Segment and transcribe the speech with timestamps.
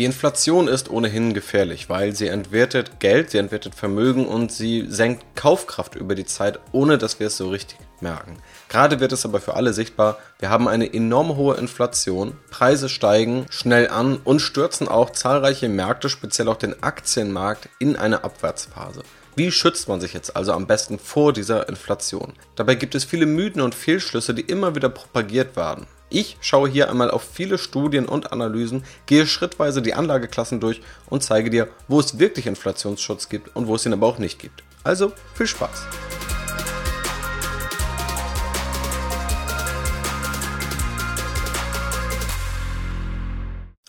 [0.00, 5.36] Die Inflation ist ohnehin gefährlich, weil sie entwertet Geld, sie entwertet Vermögen und sie senkt
[5.36, 8.38] Kaufkraft über die Zeit, ohne dass wir es so richtig merken.
[8.70, 13.44] Gerade wird es aber für alle sichtbar, wir haben eine enorm hohe Inflation, Preise steigen
[13.50, 19.02] schnell an und stürzen auch zahlreiche Märkte, speziell auch den Aktienmarkt, in eine Abwärtsphase.
[19.36, 22.32] Wie schützt man sich jetzt also am besten vor dieser Inflation?
[22.56, 25.86] Dabei gibt es viele Mythen und Fehlschlüsse, die immer wieder propagiert werden.
[26.12, 31.22] Ich schaue hier einmal auf viele Studien und Analysen, gehe schrittweise die Anlageklassen durch und
[31.22, 34.64] zeige dir, wo es wirklich Inflationsschutz gibt und wo es ihn aber auch nicht gibt.
[34.82, 35.86] Also viel Spaß!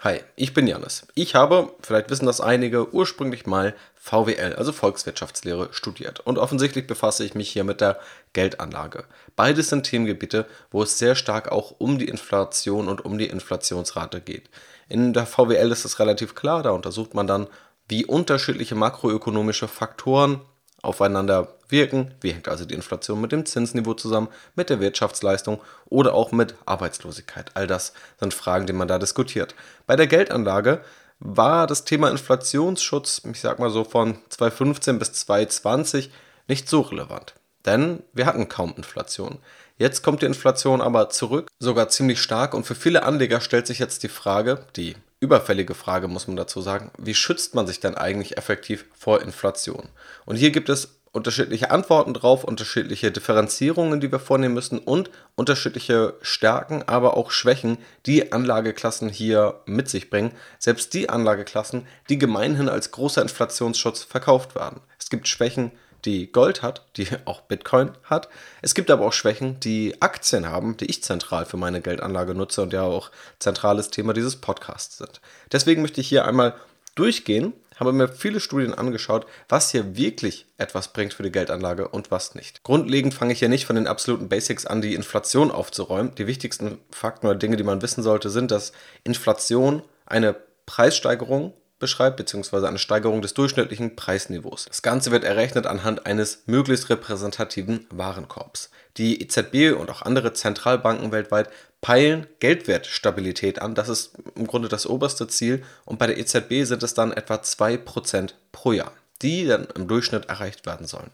[0.04, 1.08] Hi, ich bin Janis.
[1.16, 6.22] Ich habe, vielleicht wissen das einige, ursprünglich mal VWL, also Volkswirtschaftslehre, studiert.
[6.22, 8.00] Und offensichtlich befasse ich mich hier mit der
[8.34, 9.06] Geldanlage.
[9.36, 14.20] Beides sind Themengebiete, wo es sehr stark auch um die Inflation und um die Inflationsrate
[14.20, 14.50] geht.
[14.90, 17.46] In der VWL ist es relativ klar, da untersucht man dann,
[17.90, 20.42] wie unterschiedliche makroökonomische Faktoren
[20.82, 22.16] aufeinander wirken.
[22.22, 26.56] Wie hängt also die Inflation mit dem Zinsniveau zusammen, mit der Wirtschaftsleistung oder auch mit
[26.66, 27.52] Arbeitslosigkeit?
[27.54, 29.54] All das sind Fragen, die man da diskutiert.
[29.86, 30.82] Bei der Geldanlage
[31.22, 36.12] war das Thema Inflationsschutz, ich sag mal so von 2015 bis 2020,
[36.48, 37.36] nicht so relevant.
[37.66, 39.38] Denn wir hatten kaum Inflation.
[39.78, 42.54] Jetzt kommt die Inflation aber zurück, sogar ziemlich stark.
[42.54, 46.62] Und für viele Anleger stellt sich jetzt die Frage, die überfällige Frage muss man dazu
[46.62, 49.90] sagen, wie schützt man sich denn eigentlich effektiv vor Inflation?
[50.26, 56.14] Und hier gibt es unterschiedliche Antworten drauf, unterschiedliche Differenzierungen, die wir vornehmen müssen und unterschiedliche
[56.22, 60.32] Stärken, aber auch Schwächen, die Anlageklassen hier mit sich bringen.
[60.58, 64.80] Selbst die Anlageklassen, die gemeinhin als großer Inflationsschutz verkauft werden.
[64.98, 65.72] Es gibt Schwächen,
[66.06, 68.30] die Gold hat, die auch Bitcoin hat.
[68.62, 72.62] Es gibt aber auch Schwächen, die Aktien haben, die ich zentral für meine Geldanlage nutze
[72.62, 75.20] und ja auch zentrales Thema dieses Podcasts sind.
[75.52, 76.56] Deswegen möchte ich hier einmal
[76.96, 82.12] durchgehen, habe mir viele Studien angeschaut, was hier wirklich etwas bringt für die Geldanlage und
[82.12, 82.64] was nicht.
[82.64, 86.14] Grundlegend fange ich hier nicht von den absoluten Basics an, die Inflation aufzuräumen.
[86.16, 88.72] Die wichtigsten Fakten oder Dinge, die man wissen sollte, sind, dass
[89.04, 90.36] Inflation eine
[90.68, 94.66] Preissteigerung beschreibt, beziehungsweise eine Steigerung des durchschnittlichen Preisniveaus.
[94.66, 98.70] Das Ganze wird errechnet anhand eines möglichst repräsentativen Warenkorbs.
[98.96, 101.50] Die EZB und auch andere Zentralbanken weltweit
[101.82, 103.76] peilen Geldwertstabilität an.
[103.76, 105.64] Das ist im Grunde das oberste Ziel.
[105.84, 110.30] Und bei der EZB sind es dann etwa 2% pro Jahr, die dann im Durchschnitt
[110.30, 111.12] erreicht werden sollen.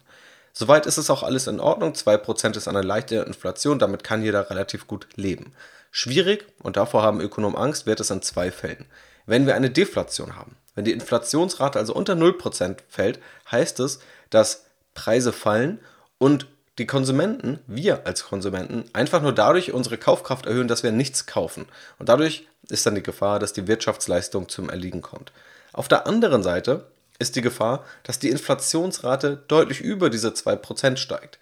[0.54, 1.94] Soweit ist es auch alles in Ordnung.
[1.94, 5.54] 2% ist eine leichte Inflation, damit kann jeder relativ gut leben.
[5.92, 8.86] Schwierig, und davor haben Ökonomen Angst, wird es in zwei Fällen.
[9.28, 13.20] Wenn wir eine Deflation haben, wenn die Inflationsrate also unter 0% fällt,
[13.52, 14.00] heißt es,
[14.30, 14.66] dass
[14.96, 15.80] Preise fallen
[16.18, 21.26] und die Konsumenten, wir als Konsumenten, einfach nur dadurch unsere Kaufkraft erhöhen, dass wir nichts
[21.26, 21.66] kaufen.
[21.98, 25.32] Und dadurch ist dann die Gefahr, dass die Wirtschaftsleistung zum Erliegen kommt.
[25.74, 26.86] Auf der anderen Seite
[27.20, 31.40] ist die Gefahr, dass die Inflationsrate deutlich über diese 2% steigt.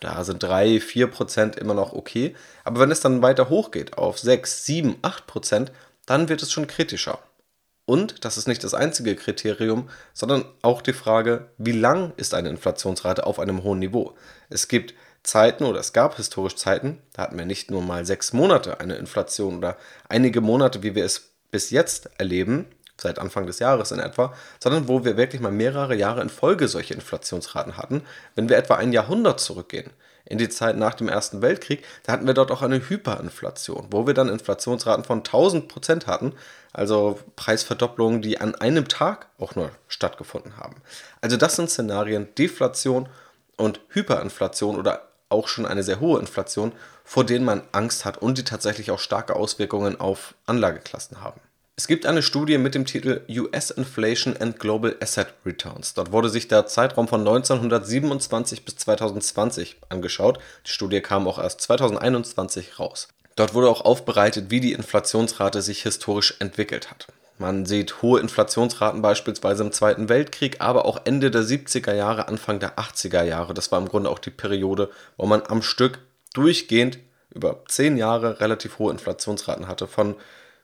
[0.00, 2.36] Da sind 3, 4% immer noch okay.
[2.64, 5.68] Aber wenn es dann weiter hochgeht auf 6, 7, 8%,
[6.08, 7.18] dann wird es schon kritischer.
[7.84, 12.48] Und das ist nicht das einzige Kriterium, sondern auch die Frage, wie lang ist eine
[12.48, 14.14] Inflationsrate auf einem hohen Niveau?
[14.48, 18.32] Es gibt Zeiten oder es gab historisch Zeiten, da hatten wir nicht nur mal sechs
[18.32, 19.76] Monate eine Inflation oder
[20.08, 22.66] einige Monate, wie wir es bis jetzt erleben,
[23.00, 26.68] seit Anfang des Jahres in etwa, sondern wo wir wirklich mal mehrere Jahre in Folge
[26.68, 28.02] solche Inflationsraten hatten,
[28.34, 29.90] wenn wir etwa ein Jahrhundert zurückgehen
[30.28, 34.06] in die Zeit nach dem Ersten Weltkrieg, da hatten wir dort auch eine Hyperinflation, wo
[34.06, 36.34] wir dann Inflationsraten von 1000 Prozent hatten,
[36.72, 40.76] also Preisverdopplungen, die an einem Tag auch nur stattgefunden haben.
[41.22, 43.08] Also das sind Szenarien Deflation
[43.56, 46.72] und Hyperinflation oder auch schon eine sehr hohe Inflation,
[47.04, 51.40] vor denen man Angst hat und die tatsächlich auch starke Auswirkungen auf Anlageklassen haben.
[51.78, 55.94] Es gibt eine Studie mit dem Titel US Inflation and Global Asset Returns.
[55.94, 60.40] Dort wurde sich der Zeitraum von 1927 bis 2020 angeschaut.
[60.66, 63.06] Die Studie kam auch erst 2021 raus.
[63.36, 67.06] Dort wurde auch aufbereitet, wie die Inflationsrate sich historisch entwickelt hat.
[67.38, 72.58] Man sieht hohe Inflationsraten beispielsweise im Zweiten Weltkrieg, aber auch Ende der 70er Jahre, Anfang
[72.58, 73.54] der 80er Jahre.
[73.54, 76.00] Das war im Grunde auch die Periode, wo man am Stück
[76.34, 76.98] durchgehend
[77.32, 80.16] über zehn Jahre relativ hohe Inflationsraten hatte, von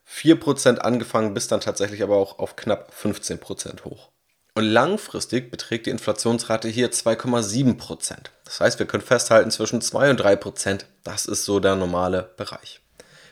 [0.09, 4.11] 4% angefangen bis dann tatsächlich aber auch auf knapp 15% hoch.
[4.57, 8.17] Und langfristig beträgt die Inflationsrate hier 2,7%.
[8.45, 10.85] Das heißt, wir können festhalten zwischen 2 und 3%.
[11.03, 12.81] Das ist so der normale Bereich.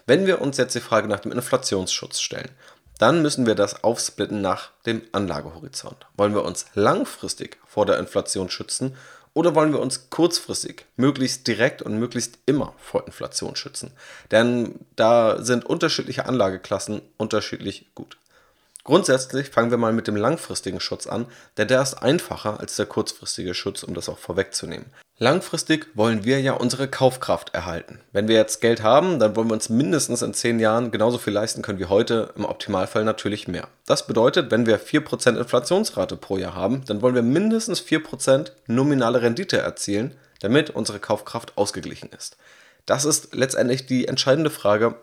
[0.04, 2.50] Wenn wir uns jetzt die Frage nach dem Inflationsschutz stellen,
[2.98, 6.06] dann müssen wir das aufsplitten nach dem Anlagehorizont.
[6.16, 8.96] Wollen wir uns langfristig vor der Inflation schützen
[9.34, 13.93] oder wollen wir uns kurzfristig, möglichst direkt und möglichst immer vor Inflation schützen?
[14.31, 18.19] Denn da sind unterschiedliche Anlageklassen unterschiedlich gut.
[18.84, 21.26] Grundsätzlich fangen wir mal mit dem langfristigen Schutz an,
[21.56, 24.87] denn der ist einfacher als der kurzfristige Schutz, um das auch vorwegzunehmen.
[25.22, 28.00] Langfristig wollen wir ja unsere Kaufkraft erhalten.
[28.10, 31.32] Wenn wir jetzt Geld haben, dann wollen wir uns mindestens in 10 Jahren genauso viel
[31.32, 33.69] leisten können wie heute, im Optimalfall natürlich mehr.
[33.86, 39.22] Das bedeutet, wenn wir 4% Inflationsrate pro Jahr haben, dann wollen wir mindestens 4% nominale
[39.22, 42.36] Rendite erzielen, damit unsere Kaufkraft ausgeglichen ist.
[42.84, 44.96] Das ist letztendlich die entscheidende Frage,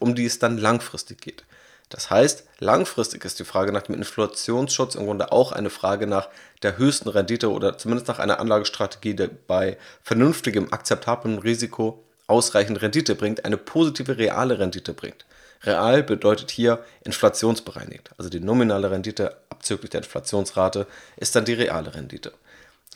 [0.00, 1.44] um die es dann langfristig geht.
[1.90, 6.28] Das heißt, langfristig ist die Frage nach dem Inflationsschutz im Grunde auch eine Frage nach
[6.62, 13.16] der höchsten Rendite oder zumindest nach einer Anlagestrategie, die bei vernünftigem, akzeptablem Risiko ausreichend Rendite
[13.16, 15.26] bringt, eine positive reale Rendite bringt.
[15.64, 18.10] Real bedeutet hier inflationsbereinigt.
[18.16, 20.86] Also die nominale Rendite abzüglich der Inflationsrate
[21.16, 22.32] ist dann die reale Rendite.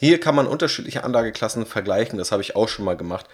[0.00, 3.26] Hier kann man unterschiedliche Anlageklassen vergleichen, das habe ich auch schon mal gemacht.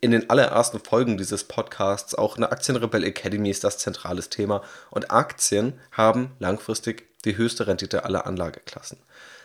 [0.00, 5.12] In den allerersten Folgen dieses Podcasts, auch eine Aktienrebell Academy ist das zentrales Thema und
[5.12, 8.98] Aktien haben langfristig die höchste Rendite aller Anlageklassen.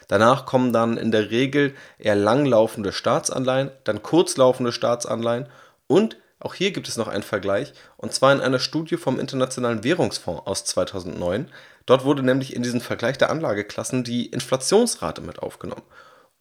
[0.07, 5.47] Danach kommen dann in der Regel eher langlaufende Staatsanleihen, dann kurzlaufende Staatsanleihen
[5.85, 9.83] und auch hier gibt es noch einen Vergleich, und zwar in einer Studie vom Internationalen
[9.83, 11.49] Währungsfonds aus 2009.
[11.85, 15.83] Dort wurde nämlich in diesen Vergleich der Anlageklassen die Inflationsrate mit aufgenommen.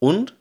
[0.04, 0.34] Und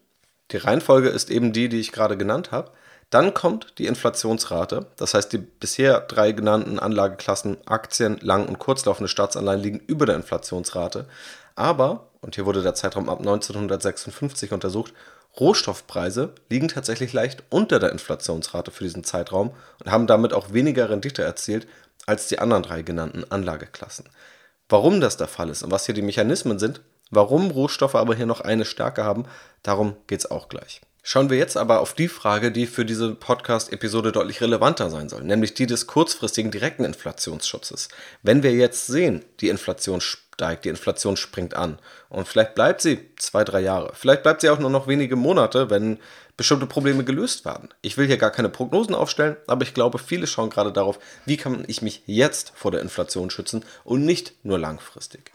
[0.52, 2.72] die Reihenfolge ist eben die, die ich gerade genannt habe.
[3.10, 4.88] Dann kommt die Inflationsrate.
[4.98, 10.18] Das heißt, die bisher drei genannten Anlageklassen Aktien, lang- und kurzlaufende Staatsanleihen liegen über der
[10.18, 11.06] Inflationsrate.
[11.56, 14.94] Aber, und hier wurde der Zeitraum ab 1956 untersucht,
[15.40, 20.90] Rohstoffpreise liegen tatsächlich leicht unter der Inflationsrate für diesen Zeitraum und haben damit auch weniger
[20.90, 21.68] Rendite erzielt
[22.06, 24.10] als die anderen drei genannten Anlageklassen.
[24.68, 28.26] Warum das der Fall ist und was hier die Mechanismen sind, Warum Rohstoffe aber hier
[28.26, 29.26] noch eine Stärke haben,
[29.62, 30.82] darum geht es auch gleich.
[31.06, 35.24] Schauen wir jetzt aber auf die Frage, die für diese Podcast-Episode deutlich relevanter sein soll,
[35.24, 37.90] nämlich die des kurzfristigen direkten Inflationsschutzes.
[38.22, 41.78] Wenn wir jetzt sehen, die Inflation steigt, die Inflation springt an
[42.08, 45.70] und vielleicht bleibt sie zwei, drei Jahre, vielleicht bleibt sie auch nur noch wenige Monate,
[45.70, 46.00] wenn
[46.38, 47.68] bestimmte Probleme gelöst werden.
[47.82, 51.36] Ich will hier gar keine Prognosen aufstellen, aber ich glaube, viele schauen gerade darauf, wie
[51.36, 55.34] kann ich mich jetzt vor der Inflation schützen und nicht nur langfristig.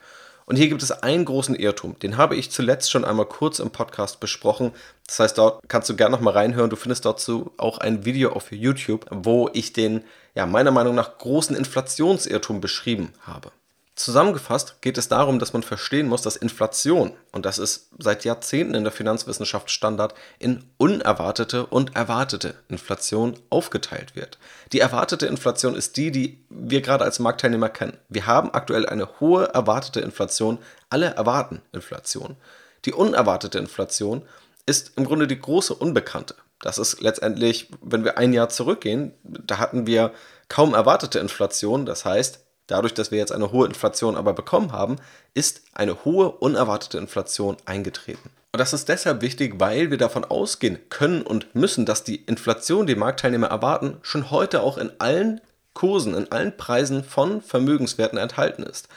[0.49, 3.69] Und hier gibt es einen großen Irrtum, den habe ich zuletzt schon einmal kurz im
[3.69, 4.73] Podcast besprochen.
[5.07, 6.71] Das heißt, dort kannst du gerne noch mal reinhören.
[6.71, 10.05] Du findest dazu auch ein Video auf YouTube, wo ich den,
[10.35, 13.53] ja, meiner Meinung nach großen Inflationsirrtum beschrieben habe.
[13.99, 18.77] Zusammengefasst geht es darum, dass man verstehen muss, dass Inflation, und das ist seit Jahrzehnten
[18.77, 24.39] in der Finanzwissenschaft Standard, in unerwartete und erwartete Inflation aufgeteilt wird.
[24.73, 27.99] Die erwartete Inflation ist die, die wir gerade als Marktteilnehmer kennen.
[28.09, 30.59] Wir haben aktuell eine hohe erwartete Inflation,
[30.91, 32.37] alle erwarten Inflation.
[32.85, 34.23] Die unerwartete Inflation
[34.65, 36.37] ist im Grunde die große Unbekannte.
[36.61, 40.13] Das ist letztendlich, wenn wir ein Jahr zurückgehen, da hatten wir
[40.49, 44.97] kaum erwartete Inflation, das heißt, Dadurch, dass wir jetzt eine hohe Inflation aber bekommen haben,
[45.35, 48.31] ist eine hohe unerwartete Inflation eingetreten.
[48.53, 52.87] Und das ist deshalb wichtig, weil wir davon ausgehen können und müssen, dass die Inflation,
[52.87, 55.41] die Marktteilnehmer erwarten, schon heute auch in allen
[55.75, 58.89] Kursen, in allen Preisen von Vermögenswerten enthalten ist.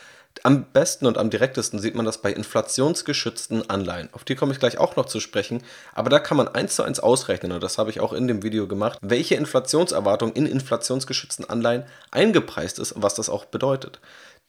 [0.44, 4.10] Am besten und am direktesten sieht man das bei inflationsgeschützten Anleihen.
[4.14, 5.64] Auf die komme ich gleich auch noch zu sprechen,
[5.94, 8.42] aber da kann man eins zu eins ausrechnen, und das habe ich auch in dem
[8.42, 14.00] Video gemacht, welche Inflationserwartung in inflationsgeschützten Anleihen eingepreist ist und was das auch bedeutet.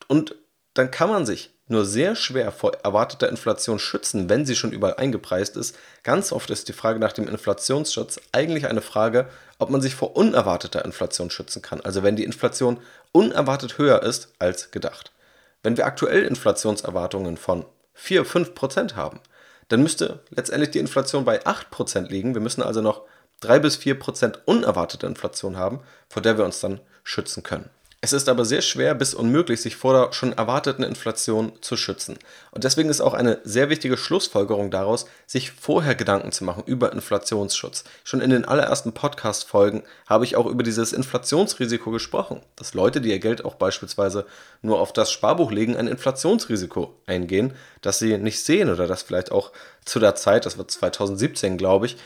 [0.09, 0.35] Und
[0.75, 4.95] dann kann man sich nur sehr schwer vor erwarteter Inflation schützen, wenn sie schon überall
[4.95, 5.77] eingepreist ist.
[6.03, 10.17] Ganz oft ist die Frage nach dem Inflationsschutz eigentlich eine Frage, ob man sich vor
[10.17, 11.81] unerwarteter Inflation schützen kann.
[11.81, 12.79] Also wenn die Inflation
[13.13, 15.12] unerwartet höher ist als gedacht.
[15.63, 17.65] Wenn wir aktuell Inflationserwartungen von
[17.95, 19.21] 4, 5 Prozent haben,
[19.69, 22.35] dann müsste letztendlich die Inflation bei 8 Prozent liegen.
[22.35, 23.03] Wir müssen also noch
[23.41, 27.71] 3 bis 4 Prozent unerwartete Inflation haben, vor der wir uns dann schützen können.
[28.05, 32.19] Es ist aber sehr schwer bis unmöglich, sich vor der schon erwarteten Inflation zu schützen.
[32.51, 36.93] Und deswegen ist auch eine sehr wichtige Schlussfolgerung daraus, sich vorher Gedanken zu machen über
[36.93, 37.85] Inflationsschutz.
[38.03, 43.11] Schon in den allerersten Podcast-Folgen habe ich auch über dieses Inflationsrisiko gesprochen, dass Leute, die
[43.11, 44.27] ihr Geld auch beispielsweise
[44.63, 49.31] nur auf das Sparbuch legen, ein Inflationsrisiko eingehen, das sie nicht sehen oder das vielleicht
[49.31, 49.53] auch
[49.85, 51.99] zu der Zeit, das war 2017, glaube ich,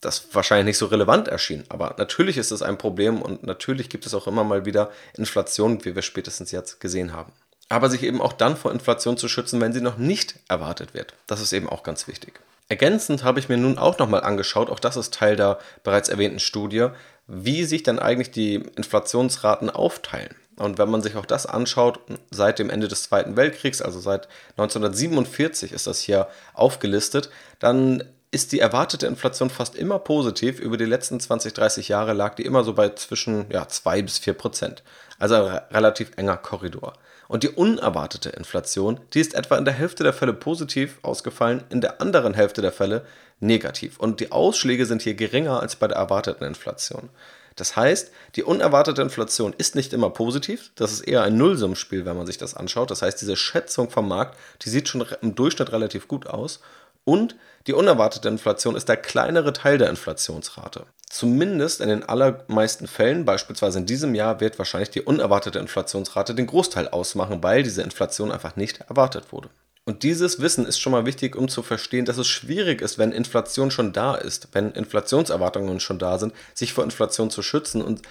[0.00, 1.64] das wahrscheinlich nicht so relevant erschien.
[1.68, 5.84] Aber natürlich ist es ein Problem und natürlich gibt es auch immer mal wieder Inflation,
[5.84, 7.32] wie wir spätestens jetzt gesehen haben.
[7.68, 11.14] Aber sich eben auch dann vor Inflation zu schützen, wenn sie noch nicht erwartet wird.
[11.26, 12.40] Das ist eben auch ganz wichtig.
[12.68, 16.40] Ergänzend habe ich mir nun auch nochmal angeschaut, auch das ist Teil der bereits erwähnten
[16.40, 16.88] Studie,
[17.26, 20.34] wie sich dann eigentlich die Inflationsraten aufteilen.
[20.56, 24.28] Und wenn man sich auch das anschaut, seit dem Ende des Zweiten Weltkriegs, also seit
[24.56, 30.58] 1947 ist das hier aufgelistet, dann ist die erwartete Inflation fast immer positiv.
[30.58, 34.18] Über die letzten 20, 30 Jahre lag die immer so bei zwischen ja, 2 bis
[34.18, 34.82] 4 Prozent.
[35.18, 36.94] Also ein relativ enger Korridor.
[37.28, 41.80] Und die unerwartete Inflation, die ist etwa in der Hälfte der Fälle positiv ausgefallen, in
[41.80, 43.06] der anderen Hälfte der Fälle
[43.38, 43.98] negativ.
[43.98, 47.10] Und die Ausschläge sind hier geringer als bei der erwarteten Inflation.
[47.56, 50.70] Das heißt, die unerwartete Inflation ist nicht immer positiv.
[50.74, 52.90] Das ist eher ein Nullsummspiel, wenn man sich das anschaut.
[52.90, 56.60] Das heißt, diese Schätzung vom Markt, die sieht schon im Durchschnitt relativ gut aus.
[57.04, 60.86] Und die unerwartete Inflation ist der kleinere Teil der Inflationsrate.
[61.08, 66.46] Zumindest in den allermeisten Fällen, beispielsweise in diesem Jahr, wird wahrscheinlich die unerwartete Inflationsrate den
[66.46, 69.50] Großteil ausmachen, weil diese Inflation einfach nicht erwartet wurde.
[69.84, 73.10] Und dieses Wissen ist schon mal wichtig, um zu verstehen, dass es schwierig ist, wenn
[73.10, 78.02] Inflation schon da ist, wenn Inflationserwartungen schon da sind, sich vor Inflation zu schützen und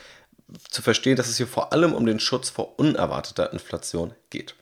[0.70, 4.56] zu verstehen, dass es hier vor allem um den Schutz vor unerwarteter Inflation geht.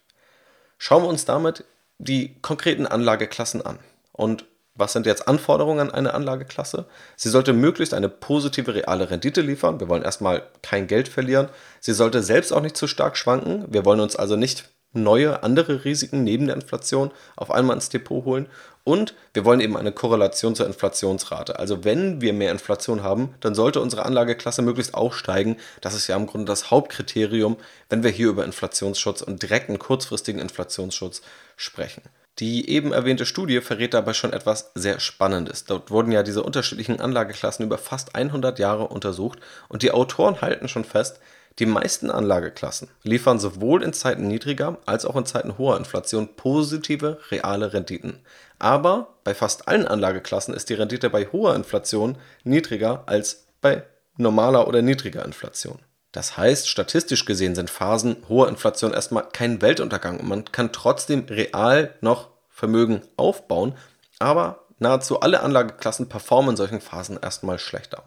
[0.78, 1.66] Schauen wir uns damit
[1.98, 3.80] die konkreten Anlageklassen an.
[4.20, 4.44] Und
[4.76, 6.88] was sind jetzt Anforderungen an eine Anlageklasse?
[7.16, 9.80] Sie sollte möglichst eine positive reale Rendite liefern.
[9.80, 11.48] Wir wollen erstmal kein Geld verlieren.
[11.80, 13.64] Sie sollte selbst auch nicht zu stark schwanken.
[13.70, 18.26] Wir wollen uns also nicht neue, andere Risiken neben der Inflation auf einmal ins Depot
[18.26, 18.48] holen.
[18.84, 21.58] Und wir wollen eben eine Korrelation zur Inflationsrate.
[21.58, 25.56] Also wenn wir mehr Inflation haben, dann sollte unsere Anlageklasse möglichst auch steigen.
[25.80, 27.56] Das ist ja im Grunde das Hauptkriterium,
[27.88, 31.22] wenn wir hier über Inflationsschutz und direkten kurzfristigen Inflationsschutz
[31.56, 32.02] sprechen.
[32.40, 35.66] Die eben erwähnte Studie verrät dabei schon etwas sehr Spannendes.
[35.66, 40.70] Dort wurden ja diese unterschiedlichen Anlageklassen über fast 100 Jahre untersucht und die Autoren halten
[40.70, 41.20] schon fest,
[41.60, 47.20] die meisten Anlageklassen liefern sowohl in Zeiten niedriger als auch in Zeiten hoher Inflation positive
[47.32, 48.20] reale Renditen.
[48.60, 53.84] Aber bei fast allen Anlageklassen ist die Rendite bei hoher Inflation niedriger als bei
[54.16, 55.80] normaler oder niedriger Inflation.
[56.12, 61.26] Das heißt, statistisch gesehen sind Phasen hoher Inflation erstmal kein Weltuntergang und man kann trotzdem
[61.30, 63.76] real noch Vermögen aufbauen,
[64.18, 68.04] aber nahezu alle Anlageklassen performen in solchen Phasen erstmal schlechter.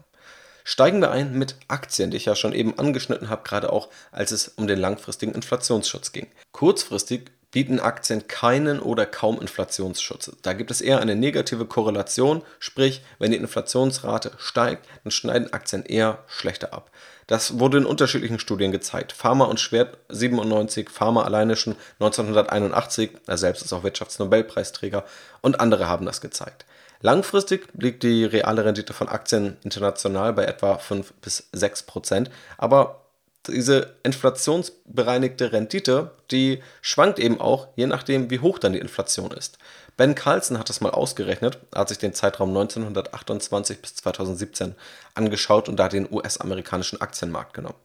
[0.65, 4.31] Steigen wir ein mit Aktien, die ich ja schon eben angeschnitten habe, gerade auch als
[4.31, 6.27] es um den langfristigen Inflationsschutz ging.
[6.51, 10.31] Kurzfristig bieten Aktien keinen oder kaum Inflationsschutz.
[10.41, 15.85] Da gibt es eher eine negative Korrelation, sprich, wenn die Inflationsrate steigt, dann schneiden Aktien
[15.85, 16.89] eher schlechter ab.
[17.27, 19.13] Das wurde in unterschiedlichen Studien gezeigt.
[19.13, 25.05] Pharma und Schwert 97, Pharma alleine schon 1981, er selbst ist auch Wirtschaftsnobelpreisträger
[25.41, 26.65] und andere haben das gezeigt.
[27.01, 33.02] Langfristig liegt die reale Rendite von Aktien international bei etwa 5 bis 6 Prozent, aber
[33.47, 39.57] diese inflationsbereinigte Rendite, die schwankt eben auch, je nachdem, wie hoch dann die Inflation ist.
[39.97, 44.75] Ben Carlson hat das mal ausgerechnet, er hat sich den Zeitraum 1928 bis 2017
[45.13, 47.77] angeschaut und da den US-amerikanischen Aktienmarkt genommen.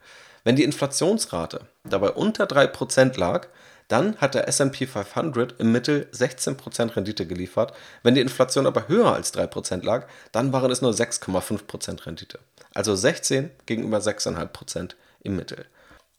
[0.45, 3.49] Wenn die Inflationsrate dabei unter 3% lag,
[3.89, 7.73] dann hat der SP 500 im Mittel 16% Rendite geliefert.
[8.03, 12.39] Wenn die Inflation aber höher als 3% lag, dann waren es nur 6,5% Rendite.
[12.75, 15.67] Also 16 gegenüber 6,5% im Mittel.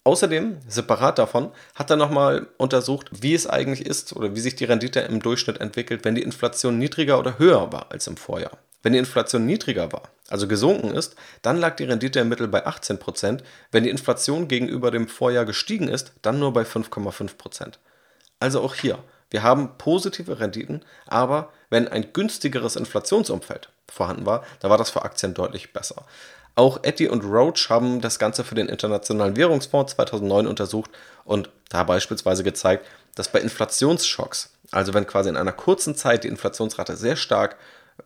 [0.04, 4.66] Außerdem, separat davon, hat er nochmal untersucht, wie es eigentlich ist oder wie sich die
[4.66, 8.58] Rendite im Durchschnitt entwickelt, wenn die Inflation niedriger oder höher war als im Vorjahr.
[8.82, 12.66] Wenn die Inflation niedriger war, also gesunken ist, dann lag die Rendite im Mittel bei
[12.66, 13.42] 18%.
[13.72, 17.74] Wenn die Inflation gegenüber dem Vorjahr gestiegen ist, dann nur bei 5,5%.
[18.40, 19.00] Also auch hier,
[19.32, 25.04] wir haben positive Renditen, aber wenn ein günstigeres Inflationsumfeld vorhanden war, da war das für
[25.04, 26.06] Aktien deutlich besser.
[26.60, 30.92] Auch Etty und Roach haben das Ganze für den Internationalen Währungsfonds 2009 untersucht
[31.24, 32.86] und da beispielsweise gezeigt,
[33.16, 37.56] dass bei Inflationsschocks, also wenn quasi in einer kurzen Zeit die Inflationsrate sehr stark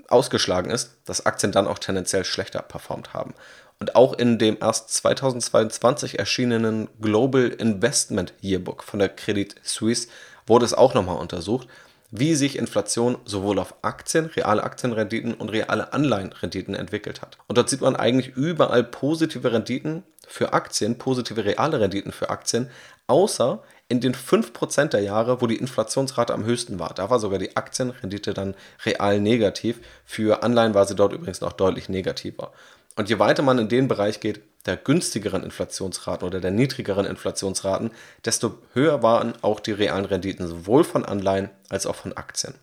[0.07, 3.33] ausgeschlagen ist, dass Aktien dann auch tendenziell schlechter performt haben.
[3.79, 10.09] Und auch in dem erst 2022 erschienenen Global Investment Yearbook von der Credit Suisse
[10.45, 11.67] wurde es auch nochmal untersucht,
[12.15, 17.39] wie sich Inflation sowohl auf Aktien, reale Aktienrenditen und reale Anleihenrenditen entwickelt hat.
[17.47, 22.69] Und dort sieht man eigentlich überall positive Renditen für Aktien, positive reale Renditen für Aktien,
[23.07, 26.93] außer in den 5% der Jahre, wo die Inflationsrate am höchsten war.
[26.93, 28.53] Da war sogar die Aktienrendite dann
[28.85, 29.79] real negativ.
[30.05, 32.51] Für Anleihen war sie dort übrigens noch deutlich negativer.
[32.95, 37.91] Und je weiter man in den Bereich geht, der günstigeren Inflationsraten oder der niedrigeren Inflationsraten,
[38.25, 42.53] desto höher waren auch die realen Renditen sowohl von Anleihen als auch von Aktien.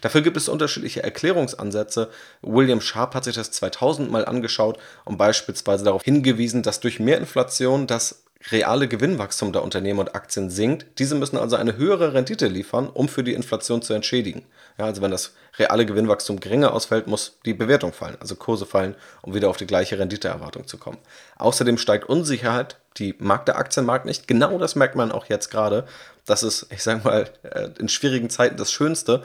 [0.00, 2.10] Dafür gibt es unterschiedliche Erklärungsansätze.
[2.42, 7.18] William Sharp hat sich das 2000 mal angeschaut und beispielsweise darauf hingewiesen, dass durch mehr
[7.18, 10.98] Inflation das reale Gewinnwachstum der Unternehmen und Aktien sinkt.
[10.98, 14.46] Diese müssen also eine höhere Rendite liefern, um für die Inflation zu entschädigen.
[14.78, 18.94] Ja, also wenn das reale Gewinnwachstum geringer ausfällt, muss die Bewertung fallen, also Kurse fallen,
[19.20, 20.98] um wieder auf die gleiche Renditeerwartung zu kommen.
[21.36, 24.26] Außerdem steigt Unsicherheit, die mag der Aktienmarkt nicht.
[24.26, 25.86] Genau das merkt man auch jetzt gerade.
[26.24, 29.22] Das ist, ich sage mal, äh, in schwierigen Zeiten das Schönste,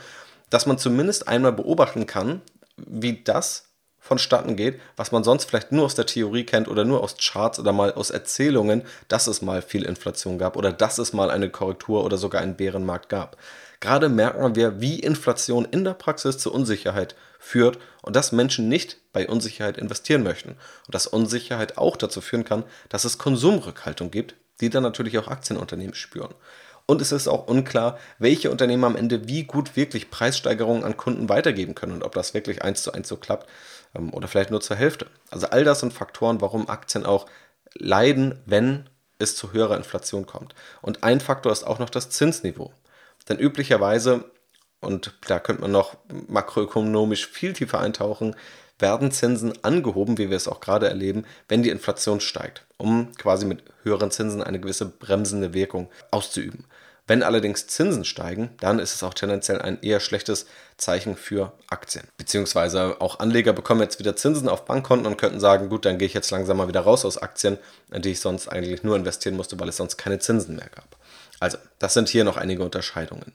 [0.50, 2.42] dass man zumindest einmal beobachten kann,
[2.76, 3.65] wie das
[4.06, 7.58] vonstatten geht, was man sonst vielleicht nur aus der Theorie kennt oder nur aus Charts
[7.58, 11.50] oder mal aus Erzählungen, dass es mal viel Inflation gab oder dass es mal eine
[11.50, 13.36] Korrektur oder sogar einen Bärenmarkt gab.
[13.80, 18.98] Gerade merken wir, wie Inflation in der Praxis zu Unsicherheit führt und dass Menschen nicht
[19.12, 20.50] bei Unsicherheit investieren möchten.
[20.50, 25.28] Und dass Unsicherheit auch dazu führen kann, dass es Konsumrückhaltung gibt, die dann natürlich auch
[25.28, 26.36] Aktienunternehmen spüren.
[26.88, 31.30] Und es ist auch unklar, welche Unternehmen am Ende wie gut wirklich Preissteigerungen an Kunden
[31.30, 33.50] weitergeben können und ob das wirklich eins zu eins so klappt
[34.12, 35.08] oder vielleicht nur zur Hälfte.
[35.30, 37.26] Also all das sind Faktoren, warum Aktien auch
[37.74, 40.56] leiden, wenn es zu höherer Inflation kommt.
[40.82, 42.74] Und ein Faktor ist auch noch das Zinsniveau.
[43.30, 44.26] Denn üblicherweise,
[44.82, 45.98] und da könnte man noch
[46.28, 48.36] makroökonomisch viel tiefer eintauchen,
[48.78, 53.46] werden Zinsen angehoben, wie wir es auch gerade erleben, wenn die Inflation steigt, um quasi
[53.46, 56.66] mit höheren Zinsen eine gewisse bremsende Wirkung auszuüben.
[57.08, 60.48] Wenn allerdings Zinsen steigen, dann ist es auch tendenziell ein eher schlechtes
[60.78, 62.08] Zeichen für Aktien.
[62.18, 66.08] Beziehungsweise auch Anleger bekommen jetzt wieder Zinsen auf Bankkonten und könnten sagen, gut, dann gehe
[66.08, 67.60] ich jetzt langsam mal wieder raus aus Aktien,
[67.92, 70.98] in die ich sonst eigentlich nur investieren musste, weil es sonst keine Zinsen mehr gab.
[71.40, 73.34] Also, das sind hier noch einige Unterscheidungen.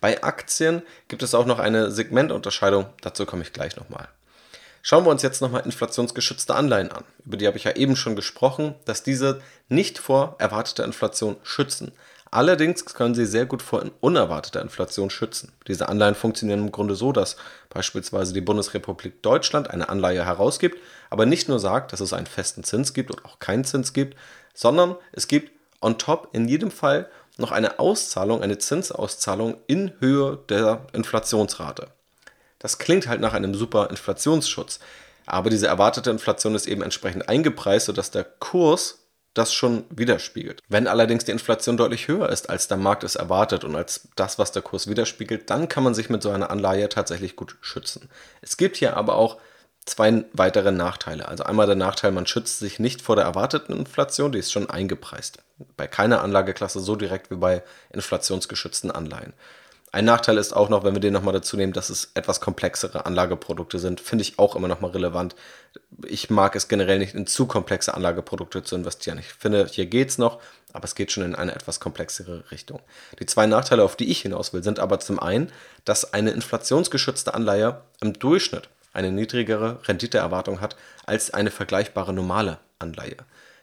[0.00, 4.08] Bei Aktien gibt es auch noch eine Segmentunterscheidung, dazu komme ich gleich nochmal.
[4.82, 7.02] Schauen wir uns jetzt nochmal inflationsgeschützte Anleihen an.
[7.24, 11.90] Über die habe ich ja eben schon gesprochen, dass diese nicht vor erwarteter Inflation schützen.
[12.30, 15.52] Allerdings können sie sehr gut vor unerwarteter Inflation schützen.
[15.68, 17.36] Diese Anleihen funktionieren im Grunde so, dass
[17.70, 20.78] beispielsweise die Bundesrepublik Deutschland eine Anleihe herausgibt,
[21.08, 24.16] aber nicht nur sagt, dass es einen festen Zins gibt oder auch keinen Zins gibt,
[24.54, 30.38] sondern es gibt on top in jedem Fall noch eine Auszahlung, eine Zinsauszahlung in Höhe
[30.48, 31.88] der Inflationsrate.
[32.58, 34.80] Das klingt halt nach einem super Inflationsschutz,
[35.26, 39.05] aber diese erwartete Inflation ist eben entsprechend eingepreist, sodass der Kurs
[39.36, 40.62] das schon widerspiegelt.
[40.68, 44.38] Wenn allerdings die Inflation deutlich höher ist, als der Markt es erwartet und als das,
[44.38, 48.08] was der Kurs widerspiegelt, dann kann man sich mit so einer Anleihe tatsächlich gut schützen.
[48.40, 49.38] Es gibt hier aber auch
[49.84, 51.28] zwei weitere Nachteile.
[51.28, 54.68] Also einmal der Nachteil, man schützt sich nicht vor der erwarteten Inflation, die ist schon
[54.68, 55.38] eingepreist.
[55.76, 59.32] Bei keiner Anlageklasse so direkt wie bei inflationsgeschützten Anleihen.
[59.96, 63.06] Ein Nachteil ist auch noch, wenn wir den nochmal dazu nehmen, dass es etwas komplexere
[63.06, 65.34] Anlageprodukte sind, finde ich auch immer nochmal relevant.
[66.06, 69.16] Ich mag es generell nicht, in zu komplexe Anlageprodukte zu investieren.
[69.18, 70.38] Ich finde, hier geht es noch,
[70.74, 72.80] aber es geht schon in eine etwas komplexere Richtung.
[73.20, 75.50] Die zwei Nachteile, auf die ich hinaus will, sind aber zum einen,
[75.86, 83.16] dass eine inflationsgeschützte Anleihe im Durchschnitt eine niedrigere Renditeerwartung hat als eine vergleichbare normale Anleihe.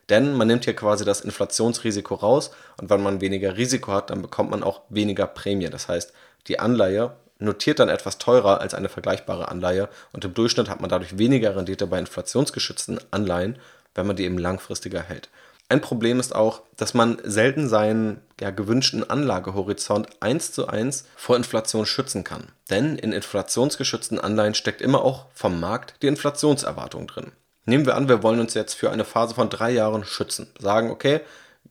[0.10, 4.22] Denn man nimmt hier quasi das Inflationsrisiko raus und wenn man weniger Risiko hat, dann
[4.22, 5.70] bekommt man auch weniger Prämie.
[5.70, 6.14] Das heißt,
[6.48, 10.90] die Anleihe notiert dann etwas teurer als eine vergleichbare Anleihe und im Durchschnitt hat man
[10.90, 13.58] dadurch weniger Rendite bei inflationsgeschützten Anleihen,
[13.96, 15.30] wenn man die eben langfristiger hält.
[15.70, 21.36] Ein Problem ist auch, dass man selten seinen ja, gewünschten Anlagehorizont eins zu eins vor
[21.36, 22.50] Inflation schützen kann.
[22.70, 27.32] Denn in inflationsgeschützten Anleihen steckt immer auch vom Markt die Inflationserwartung drin.
[27.66, 30.48] Nehmen wir an, wir wollen uns jetzt für eine Phase von drei Jahren schützen.
[30.60, 31.22] Sagen, okay,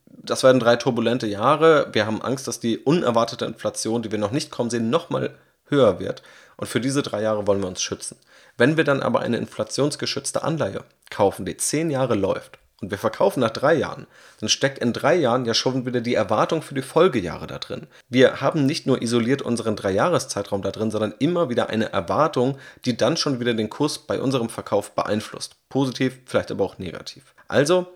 [0.05, 1.89] das werden drei turbulente Jahre.
[1.91, 5.99] Wir haben Angst, dass die unerwartete Inflation, die wir noch nicht kommen sehen, nochmal höher
[5.99, 6.23] wird.
[6.57, 8.17] Und für diese drei Jahre wollen wir uns schützen.
[8.57, 13.39] Wenn wir dann aber eine inflationsgeschützte Anleihe kaufen, die zehn Jahre läuft, und wir verkaufen
[13.39, 14.07] nach drei Jahren,
[14.41, 17.87] dann steckt in drei Jahren ja schon wieder die Erwartung für die Folgejahre da drin.
[18.09, 22.97] Wir haben nicht nur isoliert unseren Dreijahreszeitraum da drin, sondern immer wieder eine Erwartung, die
[22.97, 25.55] dann schon wieder den Kurs bei unserem Verkauf beeinflusst.
[25.69, 27.33] Positiv, vielleicht aber auch negativ.
[27.47, 27.87] Also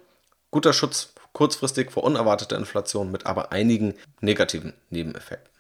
[0.52, 5.52] guter Schutz kurzfristig vor unerwarteter Inflation mit aber einigen negativen Nebeneffekten.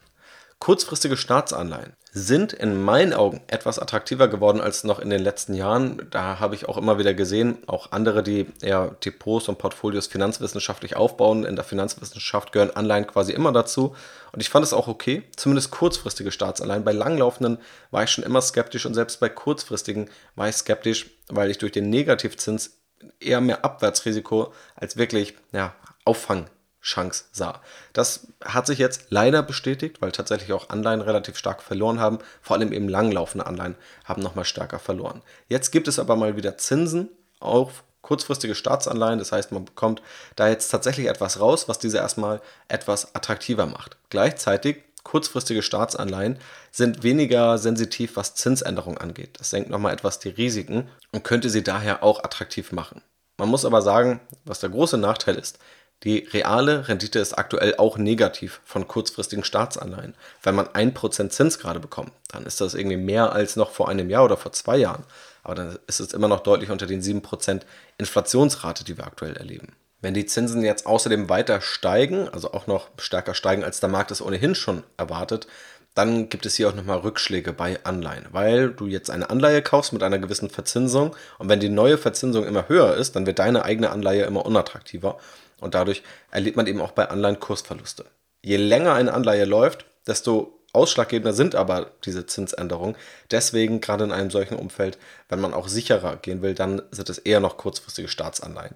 [0.60, 6.08] Kurzfristige Staatsanleihen sind in meinen Augen etwas attraktiver geworden als noch in den letzten Jahren.
[6.10, 10.96] Da habe ich auch immer wieder gesehen, auch andere, die eher Depots und Portfolios finanzwissenschaftlich
[10.96, 11.46] aufbauen.
[11.46, 13.96] In der Finanzwissenschaft gehören Anleihen quasi immer dazu.
[14.34, 16.84] Und ich fand es auch okay, zumindest kurzfristige Staatsanleihen.
[16.84, 17.60] Bei langlaufenden
[17.92, 21.72] war ich schon immer skeptisch und selbst bei kurzfristigen war ich skeptisch, weil ich durch
[21.72, 22.78] den Negativzins
[23.20, 26.50] eher mehr Abwärtsrisiko als wirklich ja, Auffang
[26.88, 27.62] Chance sah.
[27.91, 32.19] Das hat sich jetzt leider bestätigt, weil tatsächlich auch Anleihen relativ stark verloren haben.
[32.41, 35.21] Vor allem eben langlaufende Anleihen haben nochmal stärker verloren.
[35.50, 39.19] Jetzt gibt es aber mal wieder Zinsen auf kurzfristige Staatsanleihen.
[39.19, 40.02] Das heißt, man bekommt
[40.38, 43.97] da jetzt tatsächlich etwas raus, was diese erstmal etwas attraktiver macht.
[44.10, 46.39] Gleichzeitig kurzfristige Staatsanleihen
[46.71, 49.39] sind weniger sensitiv, was Zinsänderungen angeht.
[49.39, 53.02] Das senkt nochmal etwas die Risiken und könnte sie daher auch attraktiv machen.
[53.38, 55.60] Man muss aber sagen, was der große Nachteil ist,
[56.04, 60.14] die reale Rendite ist aktuell auch negativ von kurzfristigen Staatsanleihen.
[60.44, 64.10] Wenn man 1% Zins gerade bekommt, dann ist das irgendwie mehr als noch vor einem
[64.10, 65.04] Jahr oder vor zwei Jahren.
[65.44, 67.62] Aber dann ist es immer noch deutlich unter den 7%
[67.98, 69.74] Inflationsrate, die wir aktuell erleben.
[70.00, 74.12] Wenn die Zinsen jetzt außerdem weiter steigen, also auch noch stärker steigen, als der Markt
[74.12, 75.48] es ohnehin schon erwartet,
[75.96, 79.94] dann gibt es hier auch nochmal Rückschläge bei Anleihen, weil du jetzt eine Anleihe kaufst
[79.94, 83.66] mit einer gewissen Verzinsung und wenn die neue Verzinsung immer höher ist, dann wird deine
[83.66, 85.18] eigene Anleihe immer unattraktiver
[85.60, 88.06] und dadurch erlebt man eben auch bei Anleihen Kursverluste.
[88.41, 92.96] Je länger eine Anleihe läuft, desto ausschlaggebender sind aber diese Zinsänderungen.
[93.32, 94.98] Deswegen, gerade in einem solchen Umfeld,
[95.30, 98.76] wenn man auch sicherer gehen will, dann sind es eher noch kurzfristige Staatsanleihen.